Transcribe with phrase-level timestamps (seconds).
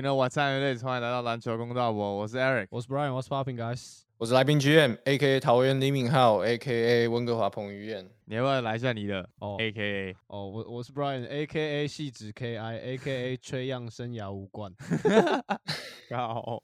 [0.00, 0.82] You know what time it is？
[0.82, 2.68] 欢迎来到篮球公道我，我是 Eric。
[2.70, 3.98] 我是 Brian, what's popping, guys？
[4.16, 8.08] 我是来宾 GM，A.K.A 桃园李敏镐，A.K.A 温哥华彭于晏。
[8.30, 10.16] 你要不要来一下你的哦 A K A？
[10.28, 14.72] 哦，我我是 Brian, A.K.A 细指 K.I, A.K.A 缺样生涯无冠。
[16.08, 16.62] 靠，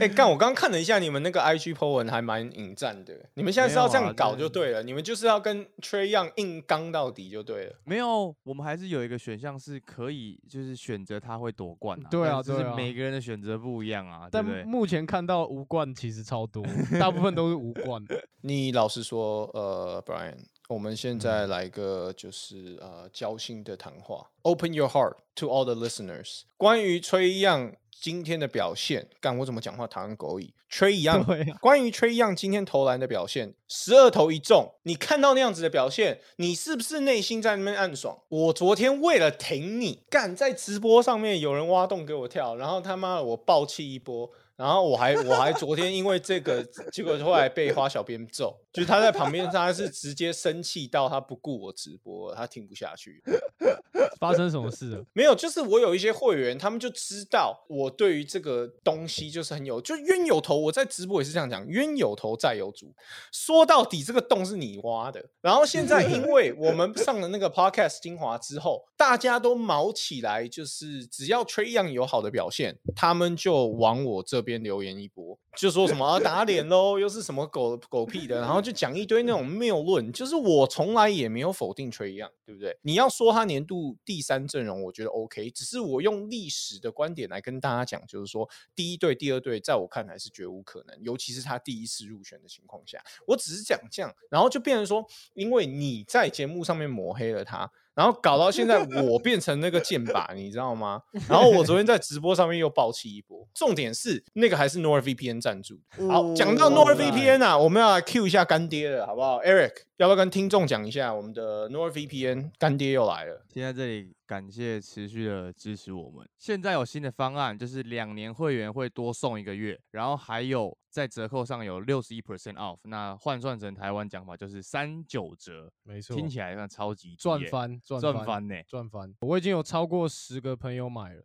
[0.00, 0.28] 哎、干！
[0.28, 3.14] 我刚刚看了一下你们那个 IG po 文，还蛮引战的。
[3.34, 7.76] 你们现在是要这样搞就对了，你们就是要跟 Trey Young 硬刚到底就对了。
[7.84, 12.08] 没有，我们还是有一个选项是可以，就是选择他会夺冠啊。
[12.10, 14.44] 对啊就是每个人的选择不一样啊，但？
[14.66, 16.64] 目前看到无冠其实超多，
[16.98, 18.02] 大部分都是无冠。
[18.42, 20.36] 你老实说，呃，Brian，
[20.68, 26.42] 我们现在来个就是呃交心的谈话，Open your heart to all the listeners。
[26.56, 38.18] 关于 Trey Young 今天的表现，干我怎么讲话台湾狗语 Young 对啊，关于 Trey Young 今天投篮的表现，十二投一中，你看到那样子的表现，你是不是内心在那边暗爽？
[38.28, 53.22] 我昨天为了挺你，干在直播上面有人挖洞给我跳，然后他妈的我爆气一波，然后我还我还昨天因为这个，结果后来被花小编揍，就是他在旁边他是直接生气到他不顾我直播，他听不下去。
[54.18, 55.04] 发生什么事了？
[55.12, 60.58] 没有，就是我有一些会员，他们就知道我对于这个东西就是很有，就冤有头。
[60.58, 62.92] 我在直播也是这样讲，冤有头债有主。
[63.32, 65.24] 说到底，这个洞是你挖的。
[65.40, 80.12] 然后现在，因为我们 上了那个 podcast 精华之后，大家都毛起来，就是只要 Trey Young 有好的表现，他们就往我这边留言一波，就说什么、啊、打脸喽，又是什么狗狗屁的，然后就讲一堆那种谬论。
[80.12, 82.76] 就是我从来也没有否定锤一样对不对？
[82.82, 97.70] 你要说他年度第三阵容，我觉得 OK，只是我用历史的观点来跟大家讲，就是说第一队、第二队，在我看来是绝无可能，尤其是他第一次入选的情况下，我只是讲这样，然后就变成说，因为你在节目上面抹黑了他。
[97.94, 101.00] 然后搞到现在，我变成那个剑靶，你知道吗？
[101.28, 103.46] 然后我昨天在直播上面又爆气一波。
[103.54, 105.78] 重点是那个还是 NordVPN 赞助。
[106.08, 113.44] 好，讲到 NordVPN 啊，我们要来 Q 一下干爹了，好不好？Eric 要不要跟听众讲一下，我们的 NordVPN 干爹又来了？
[113.52, 116.28] 现在这里感谢持续的支持我们。
[116.38, 122.76] 现在有新的方案，就是两年会员会多送一个月，然后还有在折扣上有六十一 percent off。
[122.82, 128.56] 那换算成台湾讲法就是三九折，没错，听起来像超级赚翻，赚赚翻呢！
[128.66, 129.14] 赚翻！
[129.20, 131.22] 我已经有超过十个朋友买了，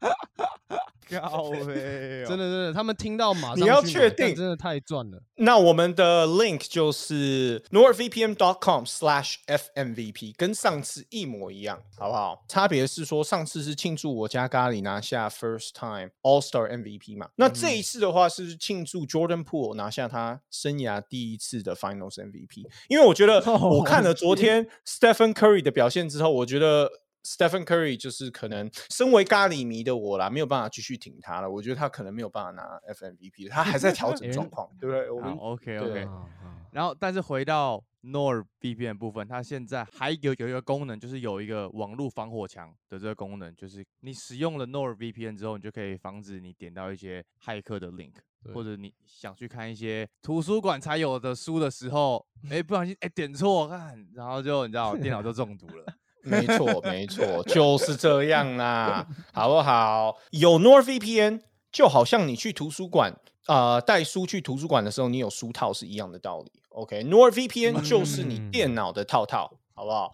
[1.20, 1.58] 靠背
[2.26, 5.22] 真的真的，他们听到马上你要确定真的太赚了。
[5.36, 12.44] 那我们的 link 就是 nordvpn.com/fmvp，跟上次一模一样，好不好？
[12.48, 22.66] 差别是说上次是庆祝我家咖喱拿下 first time All Star MVP 嘛，那这一次的话是庆祝 Jordan Poole 拿下他生涯第一次的 Finals MVP。
[22.88, 26.90] 因为我觉得 我看了昨天 Stephen Curry 的表现之后，我觉得。
[27.28, 31.50] Stephen Curry 就是可能身为咖喱迷的我啦，没有办法继续挺他了。
[31.50, 35.10] 我觉得他可能没有办法拿 FMVP，他还在调整状况，对不对？
[35.10, 36.08] 我好们，OK OK。
[36.72, 48.14] 然后，但是回到 NordVPN 部分，它现在还有有一个功能，就是有一个网络防火墙的这个功能，就是你使用了 NordVPN 之后，你就可以防止你点到一些骇客的 link，
[48.54, 55.84] 或者你想去看一些图书馆才有的书的时候，哎，不小心哎点错看，然后就你知道电脑就中毒了。
[56.22, 60.16] 没错，没错，就是这样啦，好不好？
[60.30, 61.40] 有 NordVPN，
[61.72, 63.12] 就好像你去图书馆
[63.46, 66.52] 啊、呃带书去图书馆的时候，你有书套是一样的道理。
[66.70, 69.52] OK，NordVPN、就是你嗯电脑的套套。
[69.78, 70.12] 好不好？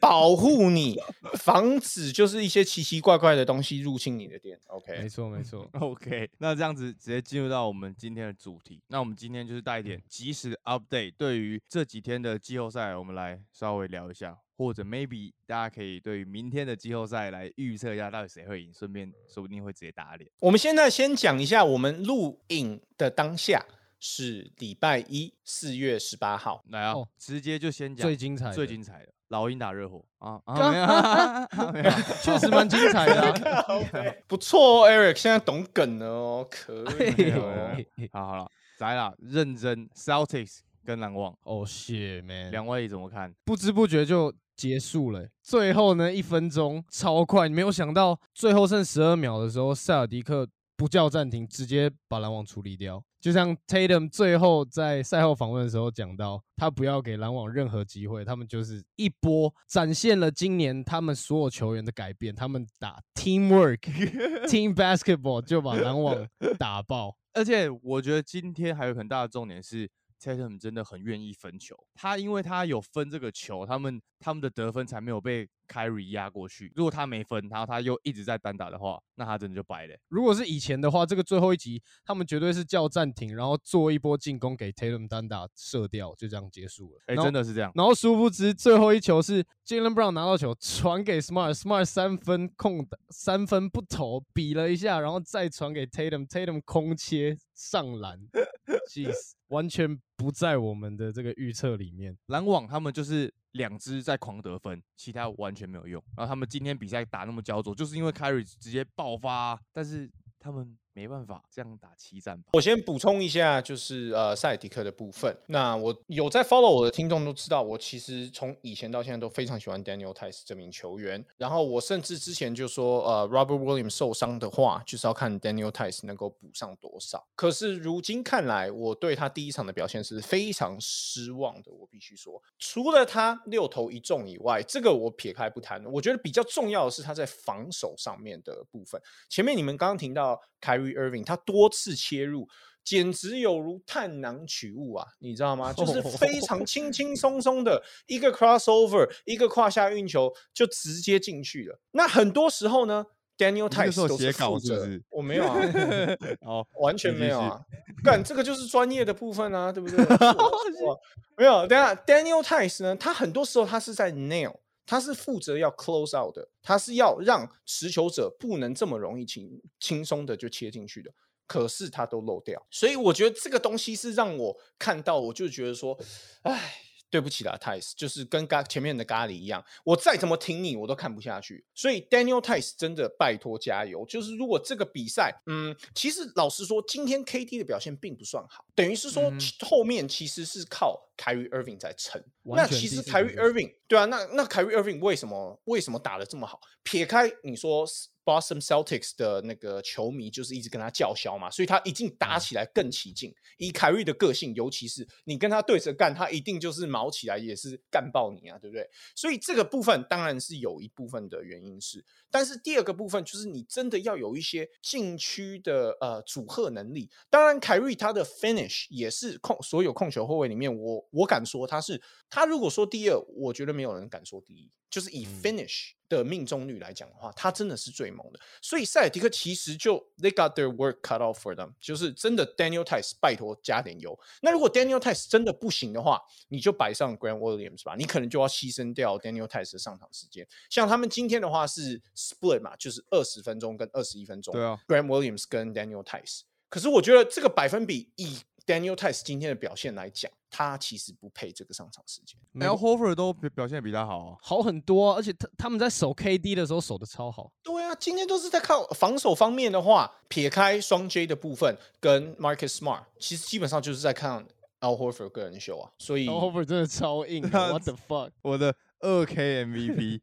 [0.00, 0.96] 保护你，
[1.40, 4.56] 防止就是一些奇奇怪怪的东西入侵你的店。
[4.68, 8.80] OK，没错没错， OK，那这样子直接进入到我们今天的主题。
[8.86, 20.30] 那我们今天就是带一点及时的 update，对于这几天的季后赛，我们来稍微聊一下，或者 maybe 大家可以对于明天的季后赛来预测一下到底谁会赢，顺便说不定会直接打脸。
[20.38, 23.60] 我们现在先讲一下，我们录影的当下
[23.98, 26.62] 是礼拜一，四月十八号。
[26.68, 33.66] 来啊，哦直接就先讲最精彩的，最精彩的老鹰打热火啊啊啊没有啊没有啊 确实蛮精彩的啊。
[34.28, 37.76] 不错哦，Eric，现在懂梗了哦，可以哦。
[38.12, 43.34] 好好了，来啦，认真 Celtics 跟篮网哦，shit man，两位怎么看？
[43.44, 45.30] 不知不觉就结束了欸。
[45.42, 53.02] 最后呢，一分钟超快，没有想到最后剩十二秒的时候，塞尔迪克不叫暂停，直接把篮网处理掉。
[53.26, 63.80] 就像 Tatum 最后在赛后访问的时候讲到，他不要给篮网任何机会，他们就是一波展现了今年他们所有球员的改变，他们打 teamwork、
[64.46, 66.24] team basketball 就把篮网
[66.56, 67.16] 打爆。
[67.32, 69.90] 而且我觉得今天还有很大的重点是
[70.20, 76.72] Tatum 真的很愿意分球，他因为他有分这个球，他们他们的得分才没有被 Kyrie 压过去。
[76.74, 79.94] 如果他没分，然后他又一直在单打的话，那他真的就白了。
[80.08, 87.00] 如果是以前的话，这个最后一集他们绝对是叫暂停，然后做一波进攻给 Tatum 单打射掉，就这样结束了。
[87.06, 87.70] 哎、真的是这样。
[87.74, 98.18] 然后殊不知最后一球是 Jalen Brown 拿到球传给 Smart，Smart 三分空的三分不投，比了一下，然后再传给 Tatum，Tatum 空切上篮，
[98.88, 99.14] Jeez,，
[99.48, 102.16] 完全不在我们的这个预测里面。
[102.26, 106.02] 篮网他们就是两支在狂得分，其他完全没有用。
[106.16, 112.48] 然后他们今天比赛打那么焦灼，就是因为 Carry 直接爆发、但是他们没办法这样打七战吧。
[112.54, 115.36] 我先补充一下，就是呃塞尔迪克的部分。
[115.46, 121.22] 那我有在 follow 我的听众都知道，我其实从以前到现在都非常喜欢 Daniel Tice 这名球员。
[121.36, 127.22] 然后我甚至之前就说，呃，Robert Williams 受伤的话，就是要看 Daniel Tice 能够补上多少。
[127.34, 131.70] 可是如今看来，我对他第一场的表现是非常失望的。
[131.70, 135.84] 我必须说，除了他六投一中以外，这个我撇开不谈。
[135.92, 138.98] 我觉得比较重要的是他在防守上面的部分。
[139.28, 142.48] 前面你们刚刚听到凯 Kyrie Irving，他多次切入，
[142.84, 145.06] 简直有如探囊取物啊！
[145.18, 145.72] 你知道吗？
[145.72, 151.78] 就是 非常轻轻松松的一个 crossover，一个胯下运球就直接进去了。
[151.92, 153.04] 那很多时候呢
[153.36, 155.60] ，Daniel Tice 都是写稿负责是不是我没有啊，
[156.46, 157.60] 哦，完全没有啊。
[158.04, 159.98] 干，这个就是专业的部分啊，对不对？
[161.36, 164.54] 没有，等下 Daniel Tice 呢，他很多时候他是在 nail。
[164.86, 171.10] 他是负责要 close out 的，他是要让持球者不能这么容易轻轻松的就切进去的，
[171.46, 175.98] 可是他都漏掉，所以我觉得这个东西是让我看到，我就觉得说，
[176.42, 176.74] 哎，
[177.08, 181.64] 对不起啦，Tice，就是跟咖前面的咖喱一样，我再怎么挺你，我都看不下去。
[181.74, 184.04] 所以 Daniel Tice 真的拜托加油。
[184.06, 192.22] 就是如果这个比赛，嗯，其实老实说，今天 KD 的表现并不算好，等于是说嗯后面其实是靠 Kyrie Irving 在撑。
[192.42, 196.60] 那其实第四 Kyrie 场就是 Irving 对啊，那那 Kyrie Irving 为什么为什么打的这么好？
[196.82, 197.86] 撇开你说
[198.24, 203.32] Boston Celtics 的那个球迷就是一直跟他叫嚣嘛，所以他一定打起来更起劲。
[203.58, 208.88] 以凯瑞的个性，尤其是你跟他对着干，他一定就是毛起来也是干爆你啊，对不对？
[209.14, 217.08] 所以这个部分当然是有一部分的原因是，但是第二个部分就是你真的要有一些禁区的呃组合能力。
[217.30, 224.70] 当然，凯瑞他的 finish 也是控所有控球后卫里面，我我敢说他是他如果说第二，我觉得没有人敢说第一。
[224.88, 228.38] 就是以嗯 finish 的命中率来讲的话，他真的是最猛的。
[228.62, 234.18] 所以塞尔迪克其实就 they got their work cut out for them，就是真的 Daniel Tice 拜托加点油。
[234.40, 240.46] 那如果 Daniel Tice 真的不行的话，你就摆上 Grant Williams 吧，你可能就要牺牲掉 Daniel Tice 的上场时间。
[240.70, 246.42] 像他们今天的话是 split 嘛，就是二十分钟跟二十一分钟，对啊，Grant Williams 跟 Daniel Tice。
[246.68, 252.36] 可是我觉得这个百分比以 Daniel Tice 今天的表现来讲，他其实不配这个上场时间。
[252.60, 254.36] Al Horford 都表表现比他好啊。
[254.42, 257.52] 好很多、啊，而且他他们在守 KD 的时候守的超好。
[257.62, 264.44] 对啊，今天都是在靠防守方面的话，撇开双 J 的部分跟 Marcus Smart，其实基本上就是在看
[264.80, 265.92] Al Horford 个人秀啊。
[265.98, 268.30] 所以 Al Horford 真的超硬的， What the fuck？
[268.42, 270.20] 我的二 K MVP，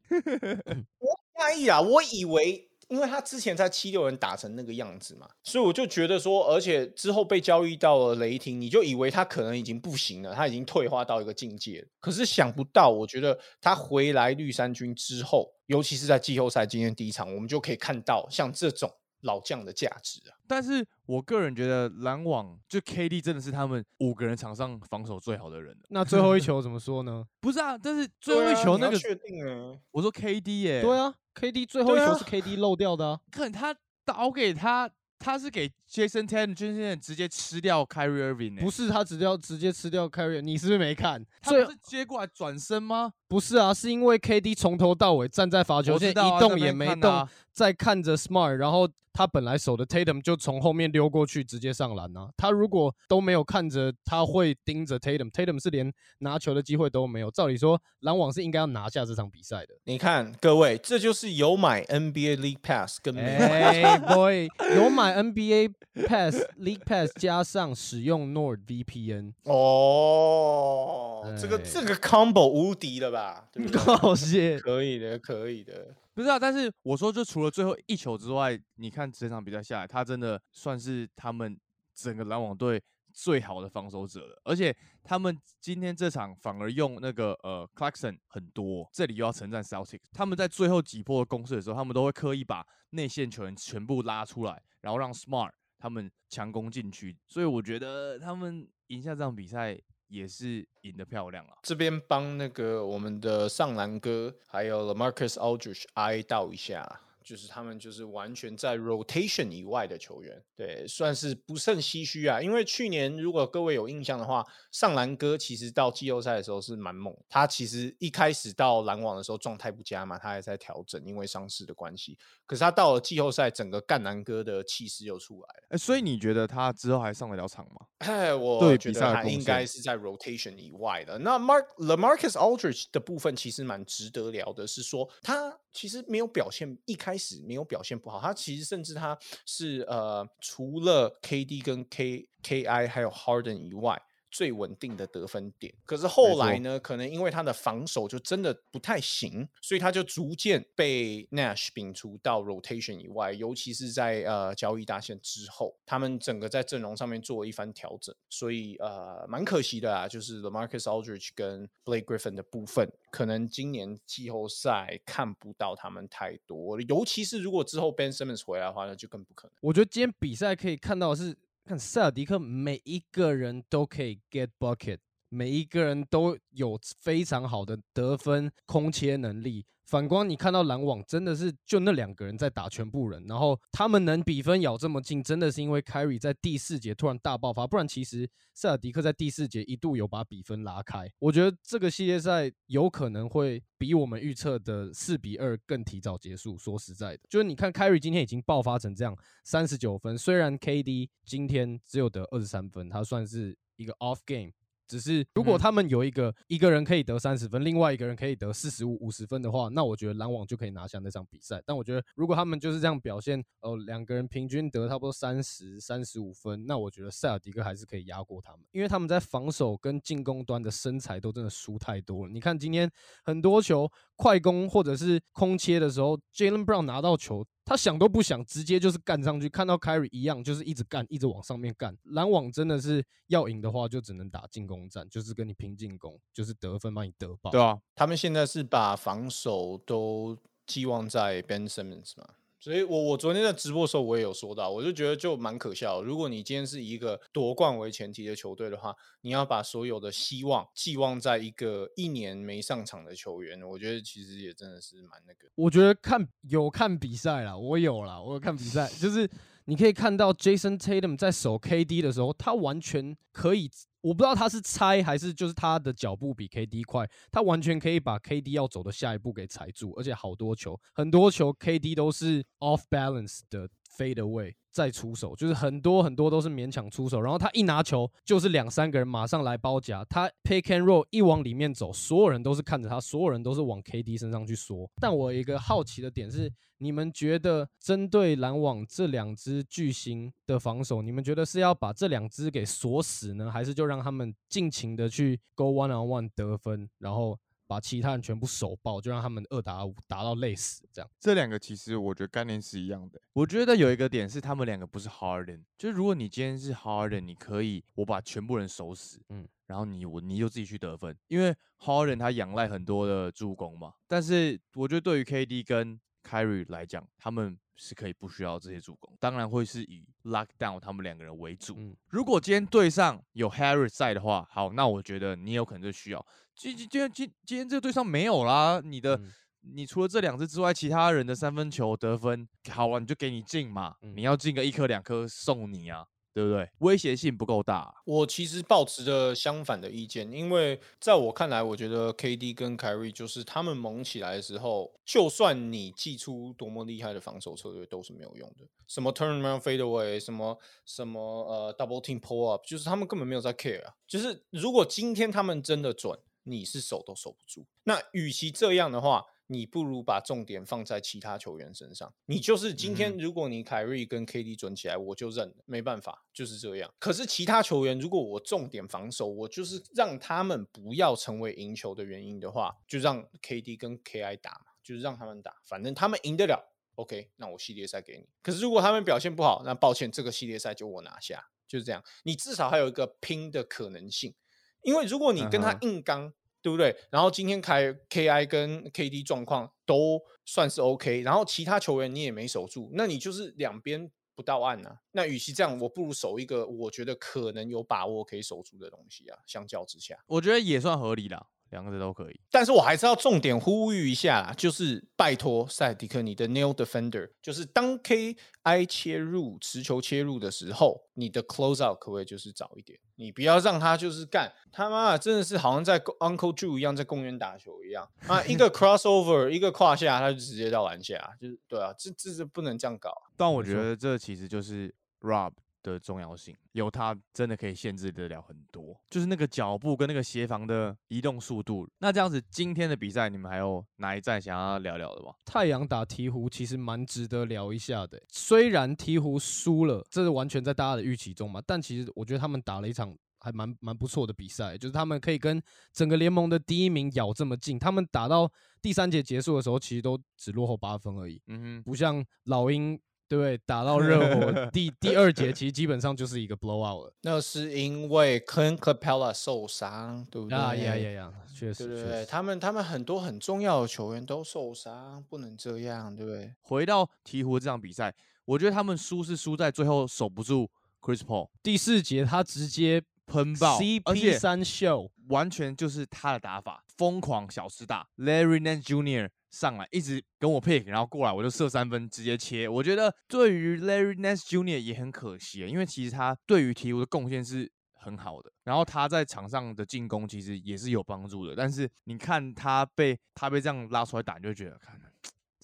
[0.98, 2.68] 我压抑啊，我以为。
[2.94, 11.88] 因为他之前在七六人打成那个样子嘛，所以我就觉得说，而且之后被交易到了雷霆，你就以为他可能已经不行了，他已经退化到一个境界了。
[11.98, 18.88] 可是想不到，我觉得他回来绿衫军之后，尤其是在季后赛今天第一场，我们就可以看到像这种
[19.22, 20.38] 老将的价值啊。
[20.46, 25.76] 但是我个人觉得篮网就 KD 真的是他们五个人场上防守最好的人。
[25.88, 27.26] 那最后一球怎么说呢？
[27.40, 33.20] 不是啊，但是最后一球那个，确定啊，我说 KD 耶、对啊，KD 最后一球是 KD 漏掉的啊。
[33.30, 33.74] 看他
[34.04, 41.24] 倒给他，他是给 Jason Tatum 直接吃掉 Kyrie Irving 欸、不是他直接直接吃掉 Kyrie，你是不是没看？
[41.40, 43.12] 他不是接过来转身吗？
[43.28, 52.28] 不是啊，是因为 KD 从头到尾站在罚球线啊一动也没动，看啊在看着 Smart，然后他本来守的 Tatum 就从后面溜过去直接上篮啊。
[52.36, 57.30] 他如果都没有看着，他会盯着 Tatum，Tatum 是连拿球的机会都没有。
[57.30, 59.74] 照理说，篮网是应该要拿下这场比赛的。
[59.84, 63.82] 你看各位，这就是有买 NBA League Pass 跟没买。
[63.82, 65.74] 哎、 boy，有买 NBA
[66.08, 73.48] Pass League Pass 加上使用 Nord VPN，哦，这个哎这个 combo 无敌了吧？
[73.52, 73.80] 对不对？
[73.82, 74.58] 高 谢。
[74.58, 75.94] 可以的，可以的。
[76.12, 81.58] 不是啊，但是我说，就除了最后一球之外，你看整场比赛下来，他真的算是他们
[81.94, 84.40] 整个篮网队最好的防守者了。
[84.44, 95.52] 而且他们今天这场反而用那个呃 Clarkson 很多，这里又要称赞 Celtics，他们在最后几波的攻势的时候，他们都会刻意把内线球员全部拉出来，然后让 Smart。
[95.76, 101.54] 他们强攻禁区，所以我觉得他们赢下这场比赛也是赢得漂亮啊。
[101.62, 107.00] 这边帮那个我们的上篮哥还有 Lamarcus Aldridge 哀悼一下。
[107.24, 112.40] 就是他们就是完全在 rotation 以外的球员，对，算是不胜唏嘘啊。
[112.40, 122.18] 因为去年如果各位有印象的话，上篮哥其实到季后赛的时候是蛮猛，他其实一开始到篮网的时候状态不佳嘛，他还在调整，因为伤势的关系。
[122.44, 125.68] 可是他到了季后赛，整个干篮哥的气势又出来了。
[125.70, 127.86] 哎，所以你觉得他之后还上得了场吗？
[127.98, 131.18] 哎，我觉得他应该是在 rotation 以外的。
[131.20, 137.18] 那 Mark Lamarcus Aldridge 的部分其实蛮值得聊的，是说他其实没有表现一开。
[137.18, 144.00] 始没有表现不好，他其实甚至他是呃，除了 KD 跟 K KI 还有 Harden 以外。
[144.34, 146.76] 最稳定的得分点，可是后来呢？
[146.80, 153.32] 可能因为他的防守就真的不太行，所以他就逐渐被 Nash 摒除到 rotation 以外。
[153.32, 160.08] 尤其是在呃交易大限之后，他们整个在阵容上面做了一番调整，所以呃蛮可惜的啊。
[160.08, 166.80] 就是 The Marcus Aldridge 跟 Blake Griffin 的部分，可能今年季后赛看不到他们太多。
[166.80, 169.54] 尤其是如果之后 Ben Simmons 回来的话，那就更不可能。
[169.60, 171.36] 我觉得今天比赛可以看到的是。
[171.64, 174.98] 看塞尔迪克，每一个人都可以 get bucket，
[175.30, 179.64] 每一个人都有非常好的得分空切能力。
[179.86, 191.06] 反观你看到篮网，真的是就那两个人在打全部人，然后他们能比分咬这么近，真的是因为凯瑞在第四节突然大爆发，不然其实塞尔迪克在第四节一度有把比分拉开。
[191.18, 196.56] 我觉得这个系列赛有可能会比我们预测的四比二更提早结束。
[196.56, 199.14] 说实在的，就是你看凯瑞今天已经爆发成这样，
[199.44, 204.52] 三十九分，虽然 KD 今天只有得二十三分，他算是一个 off game。
[204.86, 211.62] 只是如果他们有一个一个人可以得三十分，另外一个人可以得四十五、五十分的话，那我觉得篮网就可以拿下那场比赛。
[211.64, 222.32] 但我觉得如果他们就是这样表现，呃，两个人平均得差不多三十三十五分，那我觉得塞尔迪克还是可以压过他们，因为他们在防守跟进攻端的身材都真的输太多了。
[222.32, 222.90] 你看今天
[223.24, 227.44] 很多球快攻或者是空切的时候，Jalen Brown 拿到球。
[227.64, 229.48] 他想都不想，直接就是干上去。
[229.48, 231.96] 看到凯里一样，就是一直干，一直往上面干。
[232.04, 237.50] 篮网真的是要赢的话，就只能打进攻战，就是跟你拼进攻，就是得分帮你得爆。
[237.50, 242.28] 对啊，他们现在是把防守都寄望在 Ben Simmons 嘛。
[242.64, 246.02] 所以，我我昨天在直播的时候，我也有说到，我就觉得就蛮可笑。
[246.02, 255.46] 如果你今天是一个夺冠为前提的球队的话，你要把所有的希望寄望在一个一年没上场的球员，我觉得其实也真的是蛮那个。
[255.56, 259.28] 我觉得看有看比赛啦，我有啦，我有看比赛，就是
[259.66, 263.70] 你可以看到 Jason Tatum 在守 KD 的时候，他完全可以。
[264.04, 274.52] 我不知道他是猜还是就是他的脚步比 KD 快，他完全可以把 KD 要走的下一步给踩住，而且好多球，很多球 KD 都是 off balance 的 fade away。
[274.74, 284.90] 再出手，就是很多很多都是勉强出手，然后他一拿球就是两三个人马上来包夹，他 pick and roll 一往里面走，所有人都是看着他，所有人都是往 KD 身上去缩。
[285.00, 297.38] 但我一个好奇的点是，你们觉得针对篮网这两支巨星的防守，你们觉得是要把这两支给锁死呢，还是就让他们尽情的去 go one on one 得分，然后？
[297.66, 301.10] 把其他人全部手爆，就让他们二打五打到累死，这样。
[301.18, 303.20] 这两个其实我觉得概念是一样的。
[303.32, 313.94] 我觉得有一个点是，他们两个不是 Harden，就是如果你今天是 Harden，你可以我把全部人守死，嗯，然后你我你就自己去得分，因为 Harden 他仰赖很多的助攻嘛。
[314.06, 321.76] 但是我觉得对于 KD 跟 Kyrie 来讲，他们是可以不需要这些助攻，当然会是以 lock down 他们两个人为主。
[322.08, 326.26] 如果今天队上有 Harry 在的话，好，那我觉得你有可能就需要。
[326.54, 329.20] 今今今今今天这个队上没有啦，你的
[329.60, 336.68] 你除了这两支之外，其他人的三分球得分好啊，你就给你进嘛，你要进个一颗两颗送你啊，对不对？
[336.80, 337.94] 威胁性不够大。
[338.04, 348.66] 我其实保持着相反的意见，因为在我看来，我觉得 KD 跟凯瑞就是他们猛起来的时候，就算你寄出多么厉害的防守策略都是没有用的。
[348.86, 353.94] 什么 turn around fade away，什么什么呃 double team pull up，就是他们根本没有在 care 啊。
[354.06, 356.18] 就是如果今天他们真的准。
[356.46, 362.12] 你是守都守不住，那与其这样的话，你不如把重点放在其他球员身上。
[362.26, 366.92] 你就是今天，如果你凯瑞跟 KD 准起来，我就认了，没办法，就是这样。
[366.98, 378.26] 可是其他球员，如果我重点防守，我就是让他们不要成为赢球的原因的话，就让 KD 跟 KI 打嘛，就是让他们打，反正他们赢得了，OK，那我系列赛给你。
[378.42, 382.02] 可是如果他们表现不好，那抱歉，这个系列赛就我拿下，就是这样。
[382.22, 384.34] 你至少还有一个拼的可能性。
[384.82, 386.30] 因为如果你跟他硬刚，
[386.64, 386.96] 对不对？
[387.10, 394.98] 然后今天开 KI 跟 KD 状况都算是 OK，然后其他球员你也没守住，那你就是两边不到岸啊。
[395.12, 399.38] 那与其这样，我不如守一个我觉得可能有把握可以守住的东西啊。
[399.46, 402.40] 相较之下，我觉得也算合理啦，两个都可以。
[402.50, 412.98] 但是我还是要重点呼吁一下啦，就是拜托塞迪克，你的 nail defender，就是当 KI 切入持球切入的时候，你的 close out 可不可以就是早一点？
[413.16, 423.12] 你不要让他就是干他妈的，真的是好像在 Uncle Drew 一样，在公园打球一样啊，一个 crossover，一个胯下，他就直接到篮下，就是对啊，这这是不能这样搞。
[423.36, 425.52] 但我觉得这其实就是 Rob
[425.92, 431.88] 的重要性，有它真的可以限制得了很多，就是那个脚步跟那个协防的移动速度。
[431.98, 435.34] 那这样子，今天的比赛你们还有哪一站想要聊聊的吗？
[435.44, 438.24] 太阳打鹈鹕其实蛮值得聊一下的欸。
[438.30, 445.62] 虽然鹈鹕输了，这是完全在大家的预期中嘛，但其实我觉得他们打了一场还蛮蛮不错的比赛，就是他们可以跟
[445.92, 447.78] 整个联盟的第一名咬这么近。
[447.78, 448.50] 他们打到
[448.80, 452.98] 第三节结束的时候，其实都只落后八分而已，嗯哼，不像老鹰。
[453.34, 453.58] 对不对？
[453.66, 457.12] 打到热火 第第二节，其实基本上就是一个 blowout 了。
[457.22, 460.56] 那是因为 Clint Capella 受伤，对不对？
[460.56, 462.26] 啊呀呀呀，确实，对对。
[462.26, 466.52] 他们他们很多很重要的球员都受伤，不能这样，对不对？
[466.60, 468.14] 回到鹈鹕这场比赛，
[468.44, 479.28] 我觉得他们输是输在最后守不住 Chris Paul 第四节他直接喷爆，CP 且三秀，完全就是他的打法，疯狂小时大，Larry Nance Jr.
[479.50, 482.68] 上来一直跟我 pick，然后过来我就射三分直接切。
[482.68, 484.80] 我觉得对于 Larry Nance Jr.
[484.80, 491.54] 也很可惜，因为其实他对于鹈鹕的贡献是很好的，然后他在场上的进攻其实也是有帮助的。
[491.54, 495.00] 但是你看他被他被这样拉出来打，你就觉得看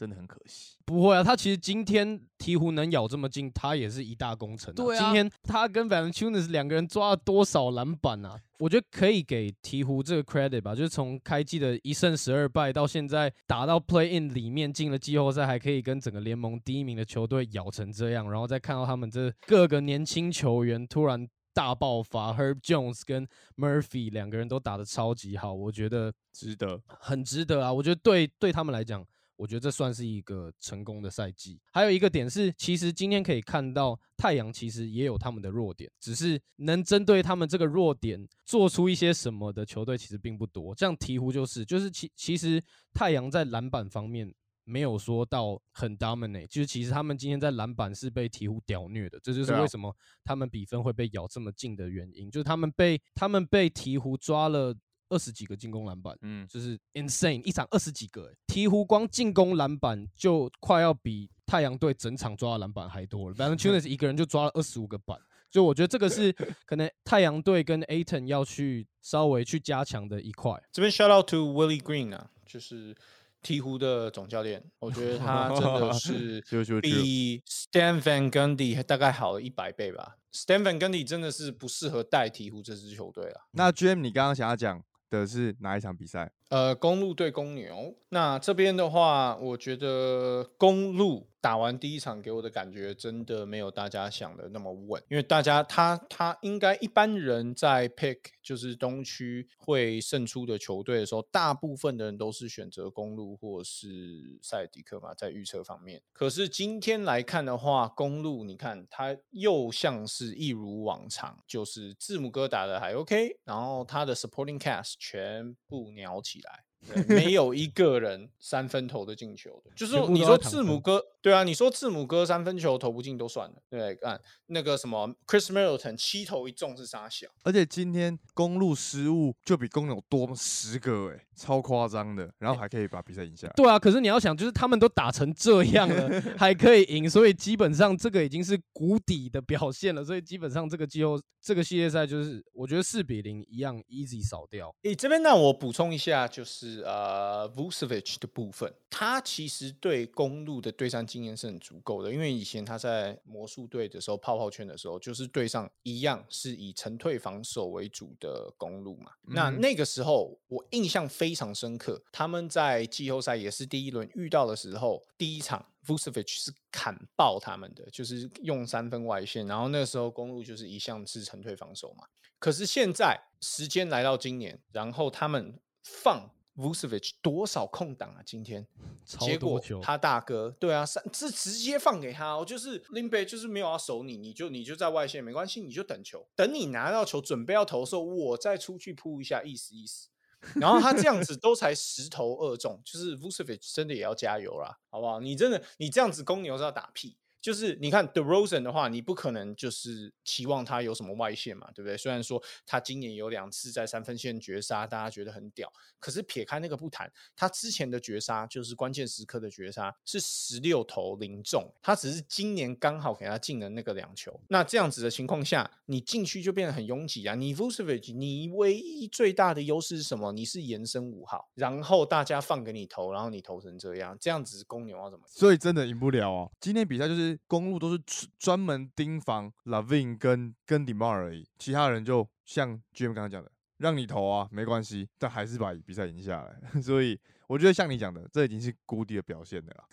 [0.00, 0.78] 真的很可惜。
[0.86, 4.74] 不会啊，他其实今天鹈鹕能咬这么近，他也是一大功臣、啊。
[4.74, 8.40] 对啊今天他跟 Valanciunas 两个人抓了多少篮板啊？
[8.58, 23.26] 我觉得可以给鹈鹕这个 credit 吧，就是从开季的一胜十二败到现在打到 Play In 里面进了季后赛，还可以跟整个联盟第一名的球队咬成这样，然后再看到他们这各个年轻球员突然大爆发，Herb Jones 跟
[23.56, 27.72] Murphy 两个人都打得超级好，我觉得值得，很值得啊！
[27.72, 29.04] 我觉得对对他们来讲，
[29.40, 31.58] 我觉得这算是一个成功的赛季。
[31.72, 40.76] 还有一个点是，其实今天可以看到太阳其实也有他们的弱点，只是能针对他们这个弱点做出一些什么的球队其实并不多。
[40.76, 44.34] 像鹈鹕就是，就是其其实太阳在篮板方面。
[44.62, 54.72] 没有说到很 dominate，就是其实他们今天在篮板是被鹈鹕屌虐的，这就是为什么他们比分会被咬这么近的原因，就是他们被他们被鹈鹕抓了
[55.10, 65.18] 二十几个进攻篮板，嗯，就是 insane，一场二十几个欸，鹈鹕光进攻篮板就快要比太阳队整场抓的篮板还多了反正 Tunis 一个人就抓了二十五个板，
[65.50, 66.32] 就我觉得这个是
[66.64, 70.52] 可能太阳队跟 Aton 要去稍微去加强的一块。
[70.72, 72.94] 这边 shout out to Willie Green 啊，就是
[73.42, 76.40] 鹈鹕的总教练，我觉得他真的 是
[76.80, 80.16] 比 Stan Van Gundy 大概好了一百倍吧。
[80.32, 83.48] Stan Van Gundy 真的是不适合带鹈鹕这支球队了。
[83.50, 86.30] 那 GM 你刚刚想要讲的是哪一场比赛？
[86.48, 106.02] 呃，公路对公牛，那这边的话，我觉得公路打完第一场给我的感觉真的没有大家想的那么稳，因为大家他他应该一般人在 pick 就是东区会胜出的球队的时候，大部分的人都是选择公路或是塞尔迪克嘛，在预测方面。
[106.12, 116.64] 可是今天来看的话，公路你看他又像是一如往常，就是字母哥打的还 OK，然后他的 supporting cast 全部鸟起来。
[116.88, 133.52] 对没有一个人三分投的进球的，就是你说字母哥，对啊，你说字母哥三分球投不进都算了，对，看那个什么 Chris Middleton 七投一中是啥小，而且今天公路失误就比公牛多十个哎、超夸张的，然后还可以把比赛赢下来。
[133.54, 140.04] 对啊，可是你要想，就是他们都打成这样了， 还可以赢，所以基本上这个已经是谷底的表现了。
[140.04, 144.74] 所以基本上这个季后这个系列赛就是，我觉得四比零一样 easy 扫掉。
[144.82, 159.12] 诶，这边那我补充一下，就是呃 Vucevic 的部分，他其实对公路的对战经验是很足够的，因为以前他在魔术队的时候，泡泡圈的时候，就是对上一样是以沉退防守为主的公路嘛。
[159.22, 172.04] 那嗯那个时候我印象非常深刻，他们在季后赛也是第一轮遇到的时候，第一场 Vucevic 是砍爆他们的，就是用三分外线，然后那时候公路就是一向是沉退防守嘛。
[172.38, 176.30] 可是现在时间来到今年，然后他们放
[176.60, 178.22] Vucevic 多少空档啊？
[178.24, 178.66] 今天
[179.04, 190.08] 结果他大哥对啊，三是直接放给他哦，就是林北就是没有要守你，你就你就在外线没关系，你就等球，等你拿到球准备要投的时候，我再出去扑一下，意思意思。
[190.56, 195.20] 然后他这样子都才十投二中，就是 Vucevic 真的也要加油啦，好不好？
[195.20, 197.16] 你真的你这样子公牛是要打屁。
[197.40, 201.96] 就是你看 The Rosen 的话，你不可能就是期望他有什么外线嘛，对不对？
[201.96, 214.38] 虽然说他今年有两次在三分线绝杀，大家觉得很屌，可是撇开那个不谈，他之前的绝杀就是关键时刻的绝杀是十六投零中，他只是今年刚好给他进了那个两球。
[214.48, 217.34] 那这样子的情况下，你禁区就变得很拥挤啊。
[217.34, 220.32] 你 Vucevic，你唯一最大的优势是什么？
[220.32, 225.24] 你是延伸五号，然后大家放给你投，然后你投成这样，这样子公牛要怎么？
[225.28, 226.50] 所以真的赢不了哦。
[226.60, 236.60] 今天比赛就是公路都是专专门盯防 Lavin 跟跟 Demar 而已，其他人就像 GM 刚刚讲的，让你投啊，没关系，但还是把比赛赢下来。
[236.82, 239.84] 所以我觉得像你讲的，这已经是谷底的表现了啦。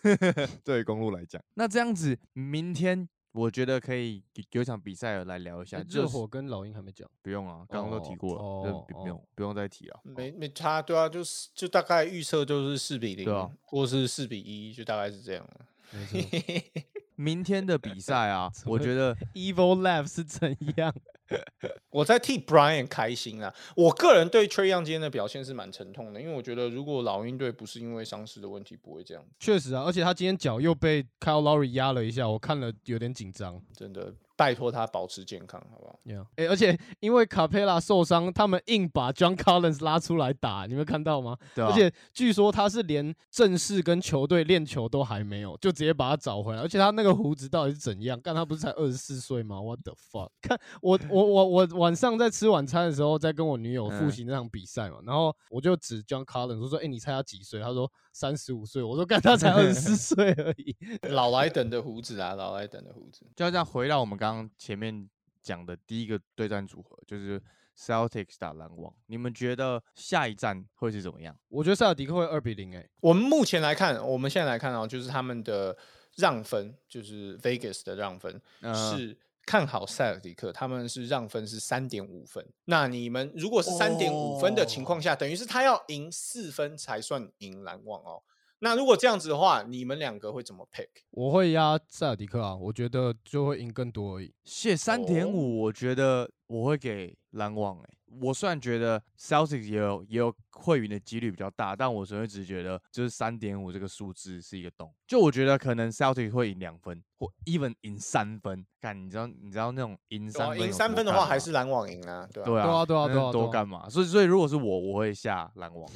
[0.64, 3.08] 对公路来讲，那这样子明天。
[3.34, 10.00] 我觉得可以有一场比赛来聊一下，热火跟老鹰还没讲，不用啊，刚刚都提过了，就不用不用再提了。
[10.02, 15.48] 没没差，对啊，就是就大概预测就是四比零，对啊，或是四比一，就大概是这样
[17.18, 20.94] 明天的比赛啊， 我觉得 Evil Laugh 是怎样？
[21.92, 23.54] 我在替 Brian 开心啊！
[23.76, 29.22] 我个人对 Trey Young 今天的表现是蛮沉痛的，因为我觉得如果老鹰队不是因为伤势的问题，不会这样。
[29.40, 34.14] 确实啊，而且他今天脚又被 Kyle Lowry 压了一下，我看了有点紧张，真的。
[34.38, 36.00] 拜托他保持健康，好不好？
[36.36, 41.36] 哎，而且因为卡佩拉受伤，他们硬把 John Collins 拉出来打，你们看到吗？
[41.56, 41.66] 对。
[41.66, 46.62] 而且据说他是连正式跟球队练球都还没有，就直接把他找回来。
[46.62, 48.22] 而且他那个胡子到底是怎样？
[48.22, 50.30] 干他不是才二十四岁吗？What the fuck？
[50.42, 57.60] 看我我我我晚上在吃晚餐的时候，在跟我女友复习那场比赛嘛，然后我就指 John Collins 说说，哎，你猜他几岁？
[57.60, 58.84] 他说三十五岁。
[58.84, 60.76] 我说干他才二十四岁而已，
[61.10, 63.26] 老来等的胡子啊，老来等的胡子。
[63.36, 65.10] 就要这样回到我们刚刚前面。
[65.40, 67.42] 讲的第一个对战组合就是
[67.78, 71.34] Celtics 打篮网，你们觉得下一站会是怎么样？
[71.48, 72.76] 我觉得塞尔迪克会二比零。
[72.76, 75.78] 哎，我们目前来看，我们现在来看啊，就是他们的
[76.18, 78.42] 让分，就是 Vegas 的让分
[78.76, 82.46] 是看好塞尔迪克，他们是让分是三点五分。
[82.66, 88.22] 那你们如果是三点五分的情况下，等于是他要赢四分才算赢篮网哦。
[88.60, 90.88] 那如果这样子的话，你们两个会怎么 pick？
[91.12, 94.34] 我会压塞尔迪克啊，我觉得就会赢更多而已。
[94.44, 97.97] 谢三点五，我觉得我会给篮网诶。
[98.22, 104.94] 我虽然觉得 Celtics 也有也有会赢的几率比较大，但我纯粹只觉得就是三点五这个数字是一个洞。
[105.06, 108.66] 就我觉得可能 Celtics 会赢两分，或 even 赢三分。
[108.80, 112.28] 干，你知道你知道那种赢三分赢三分的话，还是篮网赢啊？
[112.34, 113.90] 对啊，对啊，对啊，对啊，多干嘛？
[113.90, 115.90] 所以所以如果是我，我会下篮网。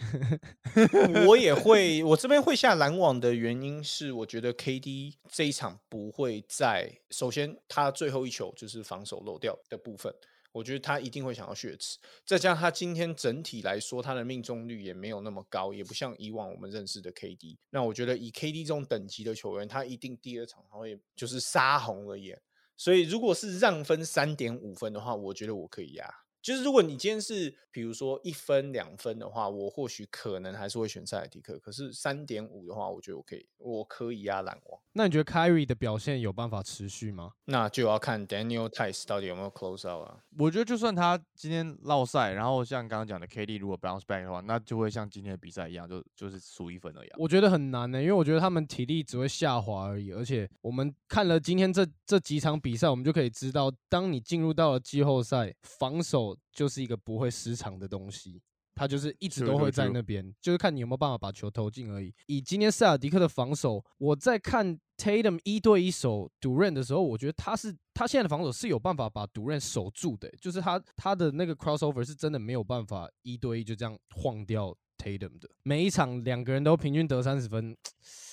[1.28, 10.14] 我也会，我这边会下篮网的原因是，我觉得 KD 这一场不会在首先他最后一球就是防守漏掉的部分。
[10.52, 17.58] 我觉得他一定会想要血池，再加上他今天整体来说，他的命中率也没有那么高，也不像以往我们认识的 KD。
[17.70, 22.42] 那我觉得以 KD 这种等级的球员，他一定第二场他会就是杀红了眼。
[22.76, 26.21] 所以如果是让分三点五分的话，我觉得我可以压。
[26.42, 31.58] 就是如果你今天是比如说一分两分的话，我或许可能还是会选塞尔迪克。
[31.60, 34.82] 可是三点五的话，我觉得我可以，我可以压篮网。
[34.94, 37.32] 那你觉得 Kyrie 的表现有办法持续吗？
[37.46, 40.18] 那就要看 Daniel Tice 到底有没有 close out 啊。
[40.38, 47.10] 我觉得就算他今天落赛，然后像刚刚讲的 KD 如果 bounce back 的话，那就会像今天的比赛一样，就就是输一分而已。
[47.18, 50.12] 我觉得很难呢，因为我觉得他们体力只会下滑而已。
[50.12, 56.31] 而且我们看了今天这这几场比赛，我们就可以知道，当你进入到了季后赛，防守。
[56.52, 58.42] 就是一个不会失常的东西，
[58.76, 62.14] 他就是一直都会在那边，就是看你有没有办法把球投进而已。
[62.28, 75.50] 以今天塞尔迪克的防守，我在看 Tatum 一对一守 Durant 的时候，我觉得他是他现在的防守是有办法把 Durant 守住的，就是他他的那个 crossover 是真的没有办法一对一就这样晃掉 Tatum 的。
[75.64, 77.76] 每一场两个人都平均得三十分。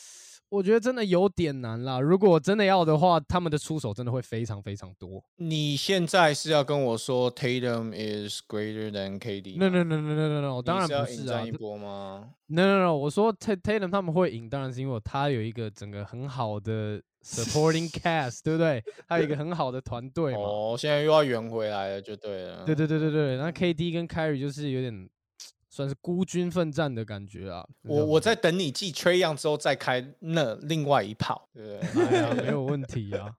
[0.51, 2.01] 我觉得真的有点难啦。
[2.01, 5.23] 如果真的要的话，他们的出手真的会非常非常多。
[5.37, 11.43] 你现在是要跟我说 Tatum is greater than KD？No no no no no no no，当然不是啊。
[11.43, 18.83] 一波吗？No no no，我说 Tatum 他们会赢，当然是因为他有一个整个很好的 supporting cast，对不对？
[19.07, 20.41] 他有一个很好的团队嘛。
[20.41, 22.65] 哦，现在又要圆回来了，就对了。
[22.65, 25.09] 对对对对对，那 KD 跟 Kyrie 就是有点。
[25.79, 27.65] 算是孤军奋战的感觉啊！
[27.85, 32.43] 我我在等你继吹样之后再开那另外一炮，对不对？
[32.43, 33.33] 没有问题啊。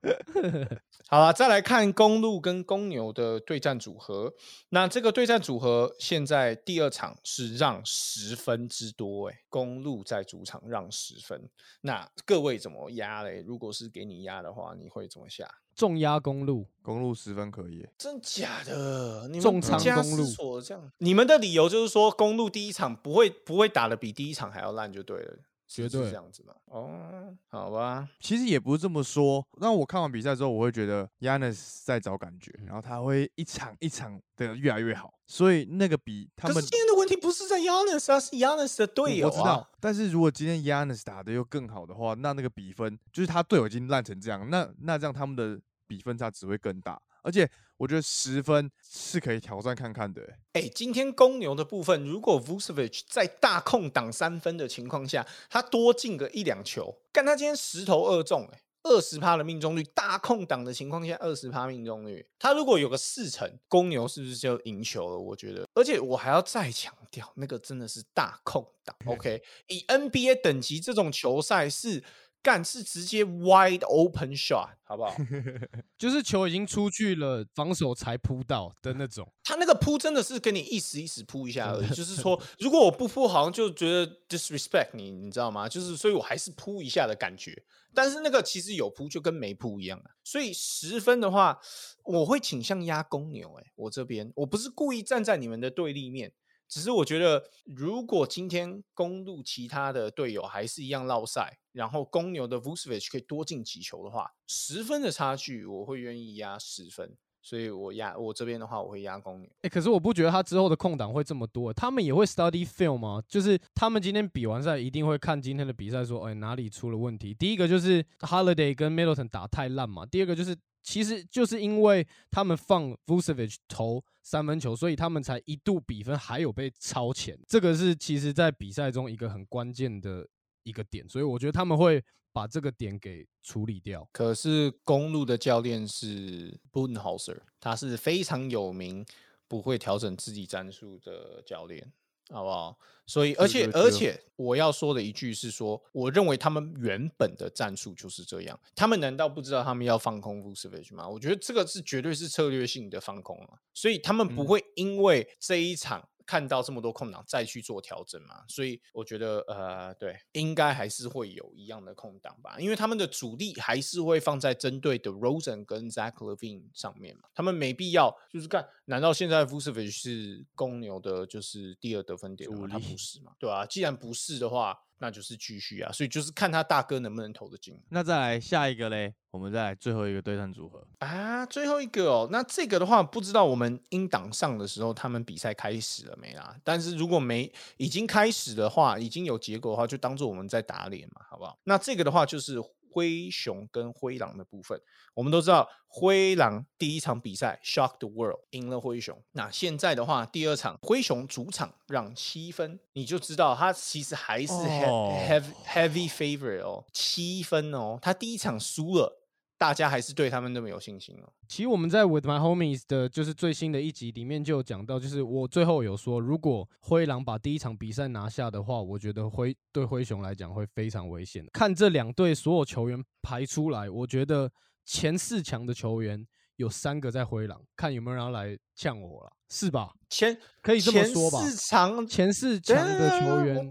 [1.06, 4.32] 好了，再来看公路跟公牛的对战组合。
[4.70, 11.46] 那这个对战组合现在第二场是让十分之多，哎，公路在主场让十分。
[11.82, 13.44] 那各位怎么压嘞？
[13.46, 15.46] 如果是给你压的话，你会怎么下？
[15.80, 19.26] 重压公路，公路十分可以，真假的？
[19.28, 26.52] 你重仓公路，这样，你们的理由就是说公路第一场不会不会打的比第一场还要烂就对了，绝对这样子嘛。
[26.66, 29.42] 哦，好吧，其实也不是这么说。
[29.58, 35.14] 那我看完比赛之后，我会觉得 Yanis 在找感觉，然后他会一场一场的越来越好。
[35.26, 39.30] 所以那个比他们可是今天的问题不是在 Yanis 啊，是 Yanis 的队友啊。
[39.30, 45.60] 我知道，但是如果今天 Yanis 打的又更好的话，那那个比分就是他队友已经烂成这样，那那这样他们的
[45.90, 47.02] 比分差只会更大。
[47.22, 50.38] 而且我觉得十分是可以挑战看看的欸。
[50.52, 65.18] 哎、今天公牛的部分，如果 Vucevic 在大空档三分的情况下，他多进个一两球，干他今天十投二中、哎，二十趴的命中率，大空档的情况下二十趴命中率，他如果有个四成，公牛是不是就赢球了？
[65.18, 69.42] 我觉得，而且我还要再强调，那个真的是大空档， OK？
[69.66, 72.02] 以 NBA 等级这种球赛是
[72.42, 75.14] 干是直接 wide open shot，好不好？
[75.98, 79.30] 就是球已经出去了，防守才扑到的那种。
[79.44, 85.68] 他那个扑真的是跟你一时一时扑一下而已，就是说，如果我不扑，好像就觉得 disrespect 你，你知道吗？
[85.68, 87.62] 就是所以我还是扑一下的感觉。
[87.92, 90.10] 但是那个其实有扑就跟没扑一样啊。
[90.22, 91.60] 所以十分的话，
[92.04, 93.66] 我会倾向压公牛、欸。
[93.74, 96.32] 我这边我不是故意站在你们的对立面，
[96.70, 107.16] 只是我觉得如果今天公路其他的队友还是一样落赛，然后公牛的 Vucevic 可以多进几球的话，十分的差距我会愿意压十分。
[107.42, 109.50] 所以我压我这边的话，我会压公牛。
[109.62, 113.22] 哎、可是我不觉得他之后的空档会这么多，他们也会 study film 吗？
[113.26, 117.32] 就是他们今天比完赛一定会看今天的比赛，说，哎、哪里出了问题？
[117.32, 130.26] 第一个就是 Holiday 跟 Middleton 打太烂嘛，第二个就是其实就是因为他们放 Vucevic 投三分球，所以他们才一度比分还有被超前，这个是其实在比赛中一个很关键的
[130.62, 134.08] 一个点，所以我觉得他们会把这个点给处理掉。
[134.12, 139.04] 可是公路的教练是 Budenholzer，他是非常有名
[139.48, 141.92] 不会调整自己战术的教练，
[142.30, 142.78] 好不好？
[143.06, 148.58] 所以，而且而且我要说的一句是说，我认为他们原本的战术就是这样。
[148.74, 151.08] 他们难道不知道他们要放空 Vucevic 吗？
[151.08, 156.08] 我觉得这个是绝对是策略性的放空啊，所以他们不嗯会因为这一场。
[156.30, 172.68] 看到这么多空档再去做调整嘛，所以我觉得呃，对，应该还是会有一样的空档吧，因为他们的主力还是会放在针对的 Rosen 跟 Zach Levine 上面嘛，他们没必要就是看，难道现在 Vucevic 是公牛的就是第二得分点了吗？
[172.70, 180.86] 他不是嘛，对啊，既然不是的话，那就是继续啊，所以就是看他大哥能不能投得进那再来下一个嘞，我们再来最后一个对战组合。
[180.98, 181.44] 啊。
[181.46, 186.54] 最后一个哦，那这个的话，不知道我们英档上的时候，他们比赛开始了没啦？
[186.62, 191.58] 但是如果没已经开始的话，已经有结果的话，就当做我们在打脸嘛，好不好？
[191.64, 192.56] 那这个的话就是
[192.90, 194.80] 灰熊跟灰狼的部分。
[195.14, 199.16] 我们都知道，灰狼第一场比赛 shock the world 赢了灰熊。
[199.32, 207.98] 那现在的话，第二场灰熊主场让七分，你就知道他其实还是 heavy heavy favorite 哦，七分哦。
[208.00, 209.19] 他第一场输了，
[209.60, 211.30] 大家还是对他们那么有信心哦。
[211.46, 221.44] 其实我们在 With My Homies 的就是最新的一集里面就有讲到，就是我最后有说，如果灰狼把第一场比赛拿下的话，我觉得灰对灰熊来讲会非常危险。
[221.52, 224.50] 看这两队所有球员排出来，我觉得
[224.86, 229.92] 前四强的球员有三个在灰狼，看有没有人要来呛我了，是吧？
[230.08, 231.38] 前可以这么前说吧？
[231.38, 233.70] 前四强前四强的球员，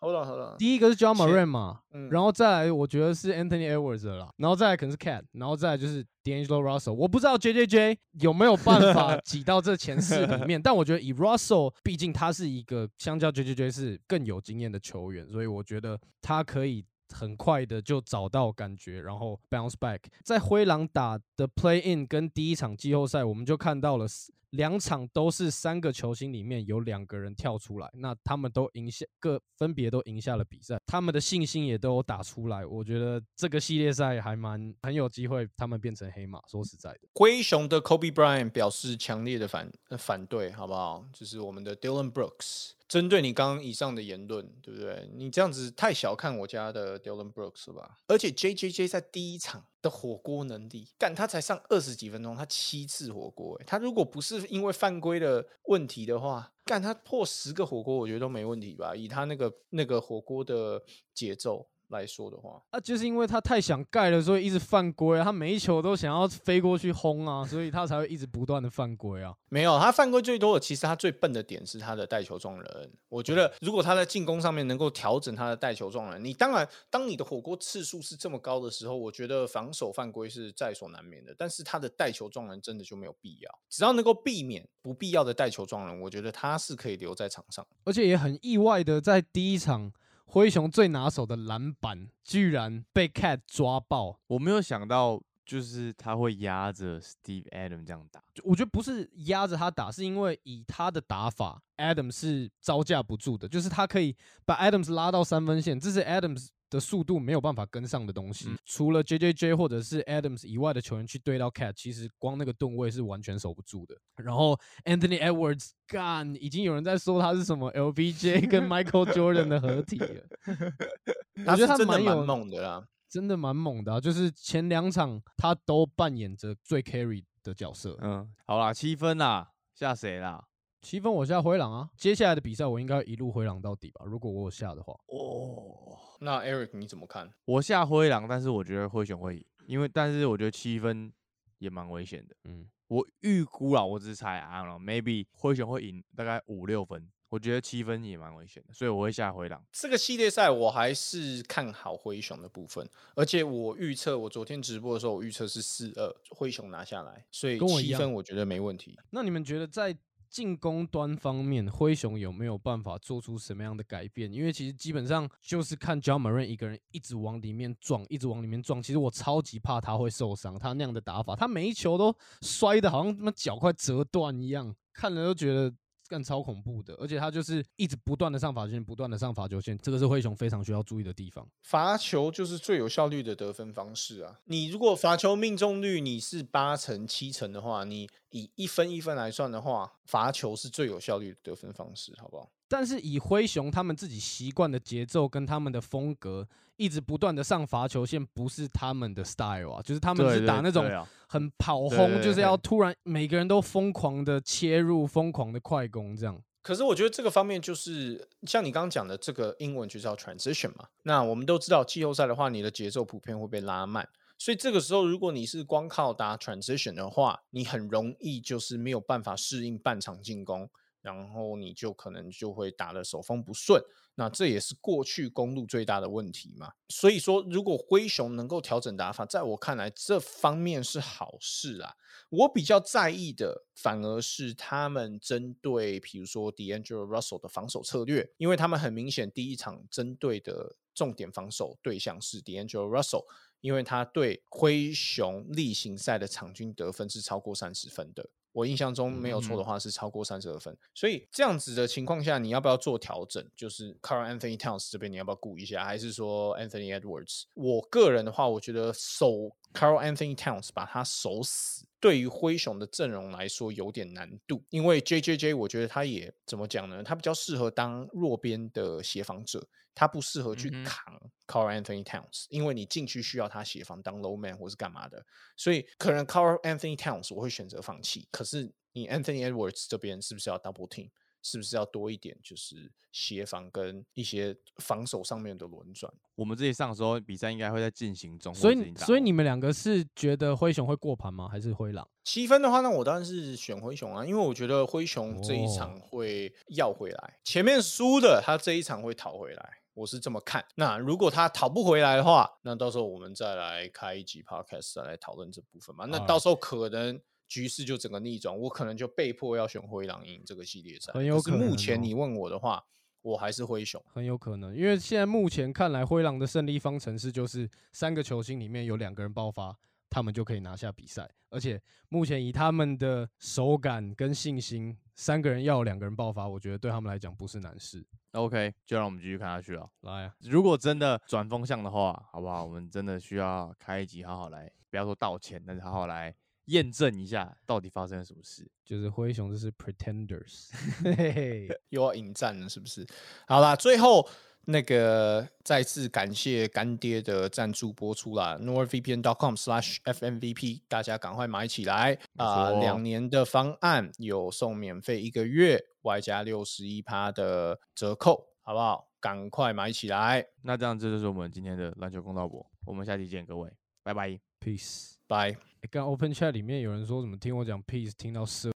[0.00, 6.92] ，Hold on Hold on，第一个是 John Moran 嘛，嗯然后再来我觉得是 Anthony Edwards 了啦，然后再来可能是 Cat，然后再来就是 D'Angelo Russell。
[6.92, 16.84] 我不知道 JJJ 有没有办法 挤到这前四里面，但我觉得以 Russell，毕竟他是一个相较 JJJ 是更有经验的球员，所以我觉得他可以。
[17.12, 19.98] 很快的就找到感觉，然后 bounce back。
[20.22, 24.06] 在灰狼打的 play in 跟第一场季后赛，我们就看到了
[24.50, 32.64] 两场都是三个球星里面有两个人跳出来，那他们都赢下各分别都赢下了比赛，他们的信心也都有打出来。
[32.66, 36.40] 我觉得这个系列赛还蛮很有机会，他们变成黑马。
[36.48, 41.04] 说实在的，灰熊的 Kobe Bryant 表示强烈的反反对，好不好？
[41.12, 45.08] 就是我们的 Dylan Brooks，针对你刚刚以上的言论，对不对？
[45.14, 47.98] 你这样子太小看我家的 Dylan Brooks 了吧？
[48.08, 58.94] 而且 JJJ 在第一场的火锅能力，干他才上二十几分钟，他七次火锅、欸，他如果不是因为犯规的问题的话，干他破十个火锅，我觉得都没问题吧？
[58.94, 65.24] 以他那个那个火锅的节奏来说的话，啊，就是因为他太想盖了，所以一直犯规啊。
[65.24, 69.34] 他每一球都想要飞过去轰啊，所以他才会一直不断的犯规啊。
[69.48, 72.92] 没有，他犯规最多的，其实他最笨的点是他的带球撞人。
[73.08, 81.34] 我觉得如果他在进攻上面能够调整他的带球撞人，你当然当你的火锅次数是这么高的时候，我觉得防守犯规是在所难免的。
[81.36, 87.66] 但是他的带球撞人真的就没有必要，只要能够避免不必要的带球撞人，我觉得他是可以留在场上。
[87.84, 89.92] 而且也很意外的，在第一场
[90.30, 94.20] 灰熊最拿手的篮板居然被 Cat 抓爆。
[94.28, 98.22] 我没有想到，就是他会压着 Steve Adam 这样打。
[98.32, 108.48] 就我觉得不是压着他打，是因为以他的打法，Adams 是招架不住的，就是他可以把 Adams 拉到三分线，这是 Adams 的速度没有办法跟上的东西。
[108.48, 113.94] 嗯除了 JJJ 或者是 Adams 以外的球员去对到 Cat，其实光那个盾位是完全守不住的。
[114.16, 120.24] 然后 Anthony Edwards 干，已经有人在说他是什么 LBJ 跟 Michael Jordan 的合体了。
[121.46, 122.86] 我觉得他真的蛮有蛮猛的啦。
[123.08, 127.98] 真的蛮猛的、啊，就是前两场他都扮演着最 carry 的角色。
[128.00, 130.44] 嗯，好啦，七分啦，下谁啦？
[130.80, 134.04] 七分我下灰狼啊，接下来的比赛我应该一路灰狼到底吧？
[134.06, 137.30] 如果我有下的话，哦，那 Eric 你怎么看？
[137.46, 141.12] 我下灰狼，但是我觉得灰熊会赢，因为但是我觉得七分
[141.58, 142.36] 也蛮危险的。
[142.44, 149.64] 嗯，我预估啦，我只是猜啊，maybe 灰熊会赢大概五六分，我觉得七分也蛮危险的，所以我会下灰狼。
[149.72, 158.98] 这个系列赛我还是看好灰熊的部分，而且我预测，我昨天直播的时候我预测是四二灰熊拿下来，所以七分我觉得没问题。
[159.10, 159.96] 那你们觉得在
[160.30, 164.32] 进攻端方面，灰熊有没有办法做出什么样的改变？
[164.32, 168.80] 因为其实基本上就是看 John m a r i n 一个人一直往里面撞，一直往里面撞。
[168.82, 175.74] 其实我超级怕他会受伤，他那样的打法，他每一球都摔的好像他妈脚快折断一样，看了都觉得。
[176.10, 181.48] 更超恐怖的，而且他就是一直不断的上罚球线，不断的上罚球线，这个是灰熊非常需要注意的地方。
[181.62, 184.40] 罚球就是最有效率的得分方式啊！
[184.46, 192.50] 你如果罚球命中率你是八成七成的话，你以一分一分来算的话，罚球是最有效率的得分方式，好不好？
[192.70, 200.88] 但是以灰熊他们自己习惯的节奏跟他们的风格，一直不断的上罚球线，不是他们的 style 啊，就是他们是打那种
[201.26, 206.40] 很跑对轰，对就是要突然每个人都疯狂的切入，疯狂的快攻这样。
[206.62, 210.86] 可是我觉得这个方面就是像你刚刚讲的，这个英文就叫 transition 嘛。
[211.02, 223.82] 那我们都知道季后赛的话，你的节奏普遍会被拉慢，所以这个时候如果你是光靠打 transition 的话，你很容易就是没有办法适应半场进攻，然后你就可能就会打得手风不顺。
[224.16, 226.72] 那这也是过去公路最大的问题嘛。
[226.88, 231.94] 所以说，如果灰熊能够调整打法，在我看来，这方面是好事啊。
[232.28, 243.24] 我比较在意的反而是他们针对，比如说 D'Angelo Russell 的防守策略，因为他们很明显第一场针对的重点防守对象是 D'Angelo Russell，
[243.60, 248.28] 因为他对灰熊例行赛的场均得分是超过三十分的。
[248.52, 253.44] 我印象中没有错的话是超过三十二分，所以这样子的情况下，你要不要做调整？
[253.56, 257.44] 就是 Carl Anthony Towns 这边你要不要顾一下，还是说 Anthony Edwards？
[257.54, 267.02] 我个人的话，我觉得守 Carl Anthony Towns 把他守死，对于灰熊的阵容来说有点难度，因为 JJJ 我觉得他也怎么讲呢？
[267.02, 275.24] 他比较适合当弱边的协防者，他不适合去扛 Carl Anthony Towns，因为你禁区需要他协防当 low man 或是干嘛的，
[275.56, 278.26] 所以可能 Carl Anthony Towns 我会选择放弃。
[278.30, 281.10] 可是你 Anthony Edwards 这边是不是要 double team？
[281.42, 286.12] 是不是要多一点就是协防跟一些防守上面的轮转？
[286.34, 291.48] 我们这里上的时候，比赛应该会在进行中，所以所以你们两个是觉得灰熊会过盘吗？
[291.48, 292.08] 还是灰狼？
[292.24, 300.64] 七分的话，那我当然是选灰熊啊，因为我觉得灰熊这一哦场会要回来，前面输的他这一场会讨回来，我是这么看。
[300.76, 306.04] 那如果他讨不回来的话，那到时候我们再来开一集 podcast 再来讨论这部分嘛。
[306.04, 311.12] 那到时候可能局势就整个逆转，我可能就被迫要选灰狼赢这个系列赛。
[311.12, 312.82] 很有可是目可能哦前你问我的话，
[313.22, 314.02] 我还是灰熊。
[314.06, 319.76] 很有可能，因为现在目前看来，灰狼的胜利方程式就是三个球星里面有两个人爆发，
[320.08, 321.28] 他们就可以拿下比赛。
[321.50, 328.06] 而且目前以他们的手感跟信心，三个人要有两个人爆发，我觉得对他们来讲不是难事。
[328.30, 329.88] OK，就让我们继续看下去啊。
[330.02, 332.64] 来啊，如果真的转风向的话，好不好？
[332.64, 336.32] 我们真的需要开一集，好好来，不要说道歉，但是好好来
[336.70, 338.68] 验证一下到底发生了什么事。
[338.84, 340.70] 就是灰熊，这是 Pretenders，
[341.04, 341.80] 嘿 嘿嘿。
[341.90, 343.06] 又要引战了，是不是？
[343.46, 344.28] 好啦，最后
[344.64, 352.70] 那个再次感谢干爹的赞助播出啦 n o r v p n c o m s l a s h fmvp，大家赶快买起来啊！
[352.70, 359.08] 错两、年的方案有送免费一个月，外加六十一趴的折扣，好不好？
[359.20, 363.70] 赶快买起来，那这样这就是我们今天的篮球公道博，我们下期见，各位，
[364.02, 364.40] 拜拜。
[364.58, 365.19] Peace。
[365.30, 365.56] 拜。
[365.92, 368.68] 刚 Open Chat 里面有人说什么听我讲 Peace 听到射